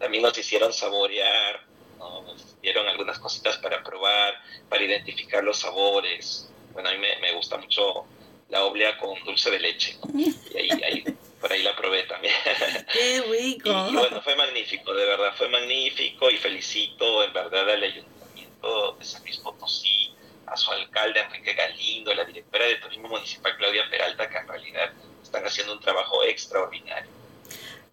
También 0.01 0.23
nos 0.23 0.35
hicieron 0.35 0.73
saborear, 0.73 1.63
nos 1.99 2.59
dieron 2.59 2.87
algunas 2.87 3.19
cositas 3.19 3.57
para 3.59 3.83
probar, 3.83 4.33
para 4.67 4.83
identificar 4.83 5.43
los 5.43 5.59
sabores. 5.59 6.49
Bueno, 6.73 6.89
a 6.89 6.93
mí 6.93 6.97
me, 6.97 7.31
gusta 7.33 7.57
mucho 7.57 8.05
la 8.49 8.63
oblea 8.65 8.97
con 8.97 9.23
dulce 9.23 9.51
de 9.51 9.59
leche. 9.59 9.99
Y 10.15 10.57
ahí, 10.57 10.69
ahí, 10.83 11.03
por 11.39 11.53
ahí 11.53 11.61
la 11.61 11.75
probé 11.75 12.01
también. 12.03 12.33
¡Qué 12.91 13.21
rico! 13.29 13.69
Y, 13.91 13.93
bueno, 13.93 14.21
fue 14.23 14.35
magnífico, 14.35 14.91
de 14.91 15.05
verdad, 15.05 15.35
fue 15.37 15.49
magnífico 15.49 16.31
y 16.31 16.37
felicito 16.37 17.23
en 17.23 17.33
verdad 17.33 17.69
al 17.69 17.83
Ayuntamiento 17.83 18.95
de 18.97 19.05
San 19.05 19.21
Luis 19.21 19.37
Potosí, 19.37 20.15
a 20.47 20.57
su 20.57 20.71
alcalde 20.71 21.19
Enrique 21.19 21.53
Galindo, 21.53 22.09
a 22.09 22.15
la 22.15 22.25
directora 22.25 22.65
de 22.65 22.77
Turismo 22.77 23.07
Municipal 23.07 23.55
Claudia 23.55 23.87
Peralta, 23.87 24.27
que 24.27 24.37
en 24.37 24.47
realidad 24.47 24.93
están 25.21 25.45
haciendo 25.45 25.73
un 25.73 25.79
trabajo 25.79 26.23
extraordinario. 26.23 27.20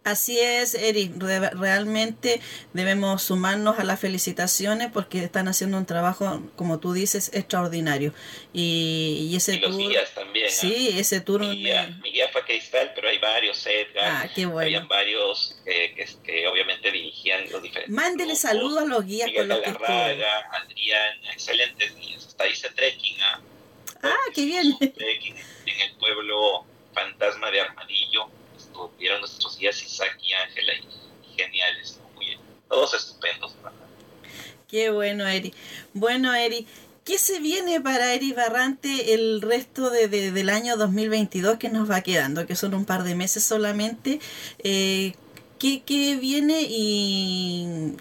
Así 0.09 0.41
es, 0.41 0.73
Eric. 0.73 1.13
realmente 1.21 2.41
debemos 2.73 3.23
sumarnos 3.23 3.79
a 3.79 3.85
las 3.85 4.01
felicitaciones 4.01 4.91
porque 4.91 5.23
están 5.23 5.49
haciendo 5.49 5.77
un 5.77 5.85
trabajo, 5.85 6.43
como 6.57 6.81
tú 6.81 6.95
dices, 6.95 7.31
extraordinario. 7.35 8.15
Y, 8.55 9.35
ese 9.37 9.57
y 9.57 9.59
los 9.59 9.77
guías 9.77 10.15
también. 10.15 10.51
Sí, 10.51 10.99
ese 10.99 11.21
tour. 11.21 11.43
Mi 11.43 11.57
guía, 11.57 12.29
fue 12.33 12.43
Cristal, 12.45 12.93
pero 12.95 13.11
hay 13.11 13.19
varios, 13.19 13.67
Edgar. 13.67 14.25
Ah, 14.25 14.31
qué 14.35 14.47
bueno. 14.47 14.61
Habían 14.61 14.89
varios 14.89 15.61
que, 15.67 16.49
obviamente 16.49 16.91
dirigían 16.91 17.51
los 17.51 17.63
diferentes. 17.63 17.95
Mándele 17.95 18.35
saludos 18.35 18.85
a 18.85 18.87
los 18.87 19.05
guías 19.05 19.27
Miguel 19.29 19.47
con 19.47 19.59
los 19.59 19.61
que 19.61 19.69
Adrián, 19.69 21.19
excelentes 21.35 21.95
guías. 21.97 22.27
Hasta 22.29 22.49
hice 22.49 22.71
trekking. 22.71 23.21
¿ah? 23.21 23.41
ah, 24.05 24.17
qué 24.35 24.47
bien. 24.47 24.75
Trekking 24.79 25.37
en 25.67 25.81
el 25.83 25.93
pueblo 25.99 26.65
fantasma 26.95 27.51
de 27.51 27.61
Armadillo 27.61 28.31
vieron 28.99 29.21
nuestros 29.21 29.59
días 29.59 29.83
Isaac 29.83 30.19
y 30.23 30.33
Ángela 30.33 30.73
y, 30.75 31.37
geniales, 31.37 32.01
muy, 32.15 32.39
todos 32.69 32.95
estupendos. 32.95 33.55
Qué 34.69 34.91
bueno, 34.91 35.27
Eri. 35.27 35.55
Bueno, 35.95 36.35
Eri, 36.35 36.67
¿qué 37.05 37.17
se 37.19 37.41
viene 37.41 37.81
para 37.81 38.13
Eri 38.13 38.33
Barrante 38.33 39.15
el 39.15 39.41
resto 39.41 39.89
de, 39.89 40.09
del 40.09 40.51
año 40.51 40.77
2022 40.77 41.59
que 41.59 41.71
nos 41.71 41.91
va 41.91 42.03
quedando? 42.03 42.47
Que 42.47 42.55
son 42.55 42.75
un 42.75 42.85
par 42.85 43.03
de 43.03 43.15
meses 43.15 43.45
solamente. 43.45 44.21
Eh, 44.59 45.15
¿qué, 45.59 45.83
¿qué, 45.83 46.17
viene 46.17 46.63
y, 46.63 47.97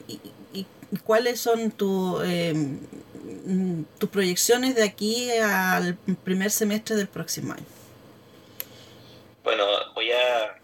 y, 0.53 0.65
cuáles 1.03 1.39
son 1.39 1.71
tu, 1.71 2.19
eh, 2.23 2.53
tus 3.97 4.09
proyecciones 4.09 4.75
de 4.75 4.83
aquí 4.83 5.31
al 5.31 5.95
primer 6.23 6.51
semestre 6.51 6.95
del 6.95 7.07
próximo 7.07 7.53
año? 7.53 7.65
Bueno, 9.43 9.63
voy 9.95 10.11
a 10.11 10.56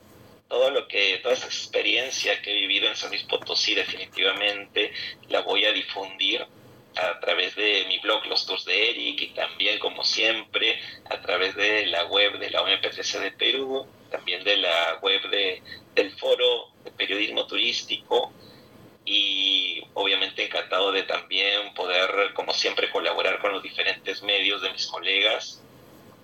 todo 0.54 0.70
lo 0.70 0.88
que, 0.88 1.18
toda 1.24 1.34
esa 1.34 1.48
experiencia 1.48 2.40
que 2.44 2.52
he 2.52 2.54
vivido 2.54 2.88
en 2.88 2.96
San 2.96 3.10
Luis 3.10 3.24
Potosí 3.24 3.74
definitivamente 3.74 4.94
la 5.30 5.42
voy 5.42 5.66
a 5.66 5.72
difundir 5.72 6.46
a 6.96 7.20
través 7.20 7.56
de 7.56 7.86
mi 7.88 7.98
blog 7.98 8.24
Los 8.28 8.46
Tours 8.46 8.64
de 8.66 8.92
Eric 8.92 9.20
y 9.20 9.28
también 9.30 9.80
como 9.80 10.04
siempre 10.04 10.80
a 11.10 11.20
través 11.22 11.56
de 11.56 11.88
la 11.88 12.06
web 12.06 12.38
de 12.38 12.52
la 12.52 12.62
OMPTC 12.62 13.20
de 13.20 13.32
Perú, 13.32 13.88
también 14.12 14.44
de 14.44 14.58
la 14.58 15.00
web 15.02 15.28
de, 15.32 15.64
del 15.96 16.12
foro 16.20 16.70
de 16.84 16.92
periodismo 16.92 17.48
turístico 17.48 18.32
y 19.06 19.82
obviamente 19.96 20.46
encantado 20.46 20.92
de 20.92 21.02
también 21.02 21.74
poder 21.74 22.32
como 22.36 22.54
siempre 22.54 22.92
colaborar 22.92 23.40
con 23.40 23.54
los 23.54 23.64
diferentes 23.64 24.22
medios 24.22 24.62
de 24.62 24.72
mis 24.72 24.86
colegas 24.86 25.64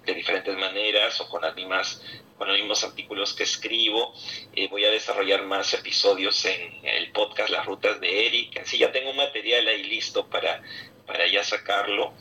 de 0.05 0.13
diferentes 0.13 0.55
maneras 0.55 1.19
o 1.19 1.27
con 1.29 1.41
las 1.41 1.55
mismas 1.55 2.03
con 2.39 2.47
los 2.47 2.57
mismos 2.57 2.83
artículos 2.83 3.33
que 3.33 3.43
escribo. 3.43 4.13
Eh, 4.55 4.67
voy 4.69 4.85
a 4.85 4.89
desarrollar 4.89 5.43
más 5.43 5.73
episodios 5.73 6.43
en 6.45 6.79
el 6.83 7.11
podcast 7.11 7.49
Las 7.49 7.65
Rutas 7.65 7.99
de 7.99 8.27
Eric. 8.27 8.57
Así 8.61 8.77
ya 8.77 8.91
tengo 8.91 9.13
material 9.13 9.67
ahí 9.67 9.83
listo 9.83 10.27
para, 10.27 10.63
para 11.05 11.27
ya 11.27 11.43
sacarlo. 11.43 12.13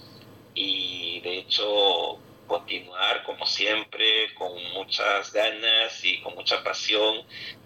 Y 0.54 1.20
de 1.20 1.38
hecho 1.38 2.18
continuar 2.48 3.22
como 3.24 3.46
siempre 3.46 4.34
con 4.34 4.50
muchas 4.72 5.32
ganas 5.32 6.04
y 6.04 6.20
con 6.20 6.34
mucha 6.34 6.64
pasión 6.64 7.22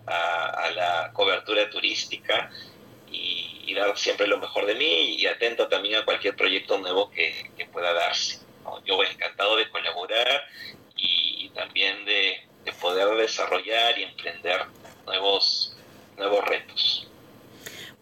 a, 0.06 0.70
la 0.74 1.10
cobertura 1.14 1.70
turística 1.70 2.50
y, 3.10 3.72
dar 3.74 3.96
siempre 3.96 4.26
lo 4.26 4.36
mejor 4.36 4.66
de 4.66 4.74
mí 4.74 5.14
y 5.14 5.26
atento 5.26 5.66
también 5.66 5.94
a 5.94 6.04
cualquier 6.04 6.36
proyecto 6.36 6.76
nuevo 6.76 7.10
que, 7.10 7.50
pueda 7.72 7.94
darse. 7.94 8.40
Yo 8.84 8.96
voy 8.96 9.06
encantado 9.06 9.56
de 9.56 9.70
colaborar 9.70 10.44
y 10.94 11.48
también 11.54 12.04
de, 12.04 12.42
poder 12.80 13.16
y 13.96 14.02
emprender 14.02 14.60
nuevos, 15.06 15.74
nuevos 16.16 16.44
retos. 16.44 17.08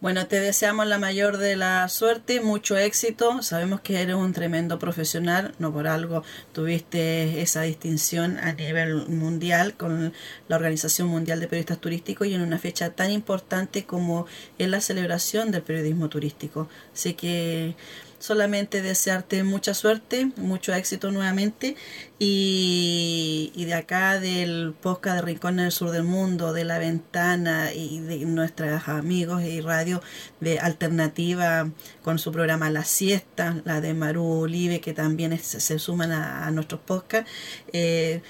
Bueno, 0.01 0.25
te 0.25 0.39
deseamos 0.39 0.87
la 0.87 0.97
mayor 0.97 1.37
de 1.37 1.55
la 1.55 1.87
suerte, 1.87 2.41
mucho 2.41 2.75
éxito. 2.75 3.43
Sabemos 3.43 3.81
que 3.81 4.01
eres 4.01 4.15
un 4.15 4.33
tremendo 4.33 4.79
profesional, 4.79 5.53
no 5.59 5.71
por 5.71 5.87
algo 5.87 6.23
tuviste 6.53 7.41
esa 7.41 7.61
distinción 7.61 8.39
a 8.39 8.53
nivel 8.53 9.07
mundial 9.07 9.75
con 9.75 10.11
la 10.47 10.55
Organización 10.55 11.07
Mundial 11.07 11.39
de 11.39 11.47
Periodistas 11.47 11.79
Turísticos 11.79 12.27
y 12.27 12.33
en 12.33 12.41
una 12.41 12.57
fecha 12.57 12.89
tan 12.89 13.11
importante 13.11 13.85
como 13.85 14.25
es 14.57 14.67
la 14.69 14.81
celebración 14.81 15.51
del 15.51 15.61
periodismo 15.61 16.09
turístico. 16.09 16.67
Así 16.93 17.13
que 17.13 17.75
solamente 18.21 18.83
desearte 18.83 19.43
mucha 19.43 19.73
suerte, 19.73 20.31
mucho 20.37 20.73
éxito 20.73 21.11
nuevamente 21.11 21.75
y, 22.19 23.51
de 23.55 23.73
acá 23.73 24.19
del 24.19 24.75
podcast 24.79 25.17
de 25.17 25.21
Rincón 25.23 25.57
del 25.57 25.71
Sur 25.71 25.89
del 25.89 26.03
Mundo, 26.03 26.53
de 26.53 26.63
La 26.63 26.77
Ventana 26.77 27.73
y 27.73 27.99
de 27.99 28.19
nuestros 28.19 28.87
amigos 28.87 29.41
y 29.41 29.59
radio 29.59 30.01
de 30.39 30.59
Alternativa 30.59 31.67
con 32.03 32.19
su 32.19 32.31
programa 32.31 32.69
La 32.69 32.85
Siesta, 32.85 33.59
la 33.65 33.81
de 33.81 33.95
Maru 33.95 34.23
Olive 34.23 34.81
que 34.81 34.93
también 34.93 35.37
se 35.39 35.79
suman 35.79 36.11
a, 36.11 36.49
nuestros 36.51 36.79
podcasts. 36.81 37.29
Eh, 37.73 38.21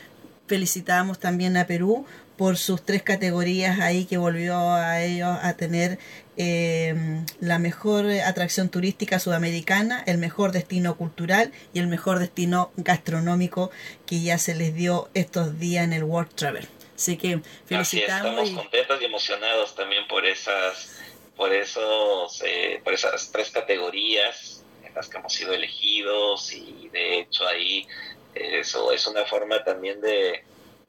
felicitamos 0.48 1.20
también 1.20 1.58
a 1.58 1.68
Perú 1.68 2.06
por 2.38 2.58
sus 2.58 2.82
tres 2.82 3.04
categorías 3.04 3.80
ahí 3.82 4.06
que 4.06 4.18
volvió 4.18 4.58
a 4.74 5.02
ellos 5.02 5.38
a 5.42 5.54
tener 5.54 6.00
eh, 6.44 6.96
la 7.40 7.60
mejor 7.60 8.10
atracción 8.10 8.70
turística 8.70 9.20
sudamericana, 9.20 10.04
el 10.08 10.18
mejor 10.18 10.52
destino 10.52 10.98
cultural 10.98 11.52
y 11.72 11.78
el 11.80 11.86
mejor 11.86 12.18
destino 12.18 12.72
gastronómico 12.78 13.70
que 14.08 14.22
ya 14.22 14.40
se 14.40 14.56
les 14.56 14.74
dio 14.74 15.10
estos 15.14 15.60
días 15.60 15.84
en 15.84 15.94
el 15.94 16.04
World 16.04 16.34
Travel. 16.34 16.68
Así 16.96 17.16
que 17.16 17.42
felicitamos. 17.68 18.48
estamos 18.48 18.50
contentos 18.50 19.02
y 19.02 19.06
emocionados 19.06 19.76
también 19.76 20.08
por 20.08 20.26
esas, 20.26 21.00
por 21.36 21.54
esos, 21.54 22.42
eh, 22.44 22.82
por 22.84 22.94
esas 22.94 23.32
tres 23.32 23.52
categorías 23.52 24.64
en 24.84 24.96
las 24.96 25.10
que 25.10 25.20
hemos 25.20 25.32
sido 25.32 25.54
elegidos 25.54 26.52
y 26.54 26.90
de 26.92 27.20
hecho 27.20 27.48
ahí 27.48 27.88
eso 28.34 28.92
es 28.92 29.06
una 29.06 29.26
forma 29.26 29.64
también 29.64 30.02
de 30.02 30.44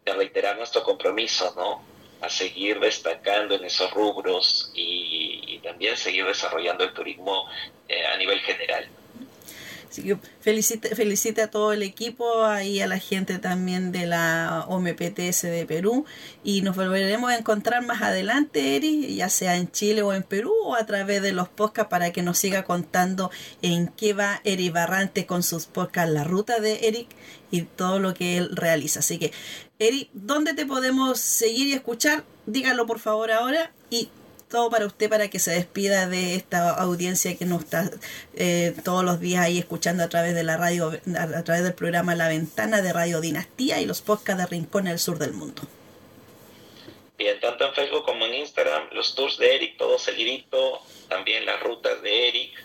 de 0.04 0.12
reiterar 0.12 0.56
nuestro 0.56 0.82
compromiso, 0.82 1.52
¿no? 1.56 1.84
A 2.22 2.28
seguir 2.28 2.78
destacando 2.80 3.56
en 3.56 3.64
esos 3.64 3.90
rubros 3.92 4.70
y, 4.74 5.60
también 5.62 5.96
seguir 5.96 6.24
desarrollando 6.24 6.84
el 6.84 6.92
turismo 6.92 7.44
eh, 7.86 8.04
a 8.06 8.16
nivel 8.16 8.40
general. 8.40 8.84
Así 9.92 10.02
que 10.02 10.16
felicite, 10.40 11.42
a 11.42 11.50
todo 11.50 11.74
el 11.74 11.82
equipo 11.82 12.24
y 12.64 12.80
a 12.80 12.86
la 12.86 12.98
gente 12.98 13.38
también 13.38 13.92
de 13.92 14.06
la 14.06 14.64
OMPTS 14.66 15.42
de 15.42 15.66
Perú 15.68 16.06
y 16.42 16.62
nos 16.62 16.76
volveremos 16.76 17.30
a 17.30 17.36
encontrar 17.36 17.84
más 17.84 18.00
adelante, 18.00 18.76
Eri, 18.76 19.14
ya 19.14 19.28
sea 19.28 19.56
en 19.56 19.70
Chile 19.70 20.00
o 20.00 20.14
en 20.14 20.22
Perú 20.22 20.50
o 20.64 20.76
a 20.76 20.86
través 20.86 21.20
de 21.20 21.32
los 21.32 21.50
podcasts 21.50 21.90
para 21.90 22.10
que 22.10 22.22
nos 22.22 22.38
siga 22.38 22.64
contando 22.64 23.30
en 23.60 23.88
qué 23.88 24.14
va 24.14 24.40
Eric 24.44 24.72
Barrante 24.72 25.26
con 25.26 25.42
sus 25.42 25.66
podcasts, 25.66 26.10
la 26.10 26.24
ruta 26.24 26.58
de 26.58 26.88
Eric 26.88 27.08
y 27.50 27.60
todo 27.60 27.98
lo 27.98 28.14
que 28.14 28.38
él 28.38 28.48
realiza. 28.56 29.00
Así 29.00 29.18
que, 29.18 29.30
Eric, 29.78 30.08
¿dónde 30.14 30.54
te 30.54 30.64
podemos 30.64 31.20
seguir 31.20 31.66
y 31.66 31.74
escuchar? 31.74 32.24
Dígalo 32.46 32.86
por 32.86 32.98
favor 32.98 33.30
ahora 33.30 33.72
y 33.90 34.08
todo 34.52 34.70
para 34.70 34.86
usted 34.86 35.08
para 35.08 35.28
que 35.30 35.38
se 35.38 35.50
despida 35.50 36.06
de 36.06 36.34
esta 36.34 36.70
audiencia 36.70 37.36
que 37.36 37.46
nos 37.46 37.64
está 37.64 37.90
eh, 38.34 38.74
todos 38.84 39.02
los 39.02 39.18
días 39.18 39.42
ahí 39.44 39.58
escuchando 39.58 40.04
a 40.04 40.08
través 40.10 40.34
de 40.34 40.44
la 40.44 40.58
radio, 40.58 40.92
a, 41.18 41.42
través 41.42 41.64
del 41.64 41.74
programa 41.74 42.14
La 42.14 42.28
Ventana 42.28 42.82
de 42.82 42.92
Radio 42.92 43.22
Dinastía 43.22 43.80
y 43.80 43.86
los 43.86 44.02
podcasts 44.02 44.42
de 44.42 44.46
Rincón 44.46 44.84
del 44.84 44.98
Sur 44.98 45.18
del 45.18 45.32
Mundo. 45.32 45.62
Bien, 47.16 47.40
tanto 47.40 47.66
en 47.66 47.74
Facebook 47.74 48.04
como 48.04 48.26
en 48.26 48.34
Instagram, 48.34 48.88
los 48.92 49.14
tours 49.14 49.38
de 49.38 49.56
Eric, 49.56 49.78
todo 49.78 49.98
seguidito, 49.98 50.82
también 51.08 51.46
las 51.46 51.60
rutas 51.62 52.02
de 52.02 52.28
Eric 52.28 52.64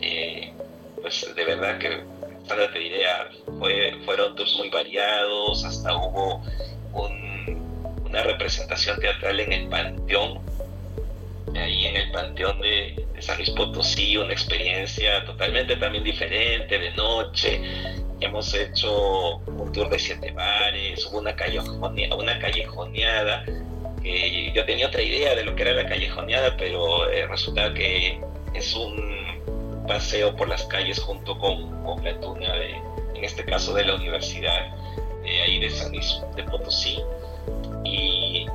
Eh, 0.00 0.52
pues 1.02 1.26
de 1.34 1.44
verdad 1.44 1.78
que, 1.78 2.04
te 2.72 2.78
diré, 2.78 3.04
fue, 3.58 3.94
fueron 4.04 4.36
tours 4.36 4.56
muy 4.56 4.70
variados, 4.70 5.64
hasta 5.64 5.94
hubo 5.96 6.42
una 8.12 8.22
representación 8.22 9.00
teatral 9.00 9.40
en 9.40 9.52
el 9.52 9.68
Panteón, 9.68 10.40
ahí 11.54 11.86
en 11.86 11.96
el 11.96 12.12
Panteón 12.12 12.60
de, 12.60 13.06
San 13.20 13.36
Luis 13.36 13.50
Potosí, 13.50 14.16
una 14.16 14.32
experiencia 14.32 15.24
totalmente 15.24 15.76
también 15.76 16.02
diferente, 16.02 16.78
de 16.78 16.90
noche. 16.92 17.60
Hemos 18.20 18.52
hecho 18.52 19.36
un 19.46 19.72
tour 19.72 19.88
de 19.88 19.98
siete 19.98 20.32
bares, 20.32 21.06
hubo 21.06 21.18
una, 21.20 21.34
callejoneada, 21.34 22.16
una 22.16 22.38
callejoneada. 22.38 23.44
Que 24.02 24.52
yo 24.52 24.64
tenía 24.64 24.88
otra 24.88 25.02
idea 25.02 25.36
de 25.36 25.44
lo 25.44 25.54
que 25.54 25.62
era 25.62 25.72
la 25.72 25.86
callejoneada, 25.86 26.56
pero 26.56 27.08
eh, 27.10 27.26
resulta 27.28 27.72
que 27.72 28.20
es 28.54 28.74
un 28.74 29.22
paseo 29.86 30.34
por 30.36 30.48
las 30.48 30.64
calles 30.64 31.00
junto 31.00 31.38
con, 31.38 31.82
con 31.84 32.04
la 32.04 32.18
tuna, 32.20 32.54
en 33.14 33.24
este 33.24 33.44
caso 33.44 33.74
de 33.74 33.84
la 33.84 33.94
universidad 33.94 34.74
de 35.22 35.42
ahí 35.42 35.60
de 35.60 35.70
San 35.70 35.92
Luis 35.92 36.20
de 36.36 36.44
Potosí. 36.44 36.98
Y 37.84 38.46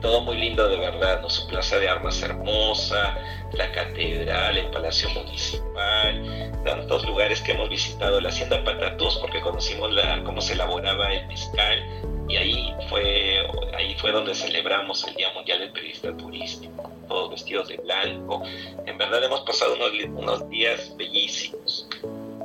todo 0.00 0.20
muy 0.20 0.36
lindo 0.36 0.68
de 0.68 0.76
verdad, 0.76 1.20
¿no? 1.20 1.30
Su 1.30 1.46
plaza 1.48 1.78
de 1.78 1.88
armas 1.88 2.22
hermosa, 2.22 3.16
la 3.52 3.70
catedral, 3.72 4.56
el 4.56 4.70
palacio 4.70 5.08
municipal, 5.10 6.52
tantos 6.64 7.04
lugares 7.04 7.40
que 7.40 7.52
hemos 7.52 7.68
visitado, 7.68 8.20
la 8.20 8.28
hacienda 8.28 8.62
Patatús, 8.62 9.16
porque 9.16 9.40
conocimos 9.40 9.92
la, 9.92 10.22
cómo 10.24 10.40
se 10.40 10.52
elaboraba 10.52 11.12
el 11.12 11.26
mezcal, 11.26 11.82
y 12.28 12.36
ahí 12.36 12.74
fue, 12.88 13.46
ahí 13.76 13.94
fue 13.98 14.12
donde 14.12 14.34
celebramos 14.34 15.04
el 15.06 15.14
Día 15.14 15.32
Mundial 15.32 15.60
del 15.60 15.72
Periodista 15.72 16.16
Turístico, 16.16 16.90
todos 17.08 17.30
vestidos 17.30 17.68
de 17.68 17.76
blanco. 17.78 18.42
En 18.86 18.98
verdad 18.98 19.24
hemos 19.24 19.40
pasado 19.40 19.74
unos, 19.74 19.92
unos 20.14 20.48
días 20.50 20.94
bellísimos 20.96 21.88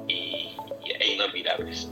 y 0.07 0.51
inolvidables. 1.13 1.89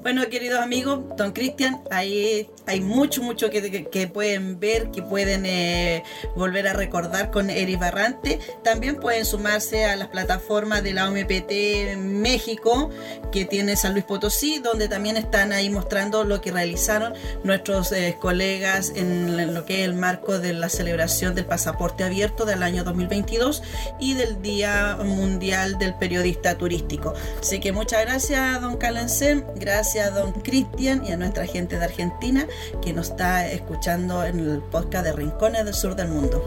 Bueno, 0.00 0.22
queridos 0.30 0.60
amigos, 0.60 1.00
don 1.16 1.32
Cristian, 1.32 1.82
ahí 1.90 2.48
hay 2.66 2.80
mucho, 2.80 3.20
mucho 3.20 3.50
que, 3.50 4.08
pueden 4.12 4.60
ver, 4.60 4.92
que 4.92 5.02
pueden 5.02 5.44
eh, 5.44 6.04
volver 6.36 6.68
a 6.68 6.72
recordar 6.72 7.32
con 7.32 7.50
Eric 7.50 7.80
Barrante. 7.80 8.38
También 8.62 8.94
pueden 8.94 9.24
sumarse 9.24 9.86
a 9.86 9.96
las 9.96 10.06
plataformas 10.08 10.84
de 10.84 10.92
la 10.92 11.08
OMPT 11.08 11.96
México, 11.96 12.90
que 13.32 13.44
tiene 13.44 13.74
San 13.74 13.92
Luis 13.92 14.04
Potosí, 14.04 14.60
donde 14.60 14.88
también 14.88 15.16
están 15.16 15.52
ahí 15.52 15.68
mostrando 15.68 16.22
lo 16.22 16.40
que 16.40 16.52
realizaron 16.52 17.14
nuestros 17.42 17.90
eh, 17.90 18.16
colegas 18.20 18.92
en 18.94 19.52
lo 19.52 19.64
que 19.64 19.80
es 19.80 19.84
el 19.84 19.94
marco 19.94 20.38
de 20.38 20.52
la 20.52 20.68
celebración 20.68 21.34
del 21.34 21.46
pasaporte 21.46 22.04
abierto 22.04 22.44
del 22.44 22.62
año 22.62 22.84
2022 22.84 23.64
y 23.98 24.14
del 24.14 24.40
Día 24.42 24.96
Mundial 25.02 25.76
del 25.76 25.94
Periodista 25.94 26.56
Turístico. 26.56 27.14
Así 27.40 27.58
que 27.58 27.72
muchas 27.72 28.02
gracias, 28.02 28.60
don 28.60 28.76
Calancén. 28.76 29.44
Gracias 29.56 29.87
gracias 29.94 30.08
a 30.08 30.20
don 30.20 30.32
Cristian 30.32 31.02
y 31.06 31.12
a 31.12 31.16
nuestra 31.16 31.46
gente 31.46 31.78
de 31.78 31.84
Argentina 31.86 32.46
que 32.82 32.92
nos 32.92 33.08
está 33.08 33.50
escuchando 33.50 34.22
en 34.22 34.38
el 34.38 34.58
podcast 34.60 35.06
de 35.06 35.12
Rincones 35.14 35.64
del 35.64 35.72
Sur 35.72 35.96
del 35.96 36.08
Mundo. 36.08 36.42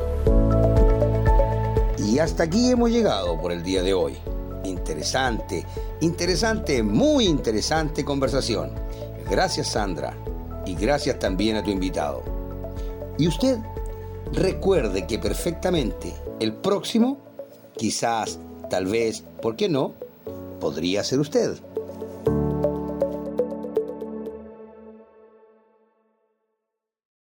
Y 1.97 2.19
hasta 2.19 2.43
aquí 2.43 2.69
hemos 2.69 2.91
llegado 2.91 3.41
por 3.41 3.51
el 3.51 3.63
día 3.63 3.81
de 3.81 3.95
hoy. 3.95 4.15
Interesante, 4.63 5.65
interesante, 6.01 6.83
muy 6.83 7.25
interesante 7.25 8.05
conversación. 8.05 8.73
Gracias 9.27 9.69
Sandra 9.69 10.15
y 10.63 10.75
gracias 10.75 11.17
también 11.17 11.55
a 11.55 11.63
tu 11.63 11.71
invitado. 11.71 12.21
Y 13.17 13.27
usted 13.27 13.57
recuerde 14.33 15.07
que 15.07 15.17
perfectamente 15.17 16.13
el 16.39 16.53
próximo, 16.53 17.17
quizás, 17.75 18.37
tal 18.69 18.85
vez, 18.85 19.23
¿por 19.41 19.55
qué 19.55 19.67
no? 19.67 19.95
Podría 20.59 21.03
ser 21.03 21.19
usted. 21.19 21.59